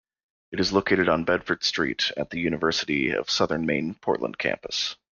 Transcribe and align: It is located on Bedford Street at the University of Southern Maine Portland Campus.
It 0.51 0.59
is 0.59 0.73
located 0.73 1.09
on 1.09 1.25
Bedford 1.25 1.63
Street 1.63 2.11
at 2.17 2.31
the 2.31 2.39
University 2.39 3.11
of 3.11 3.29
Southern 3.29 3.67
Maine 3.67 3.93
Portland 3.93 4.35
Campus. 4.35 4.95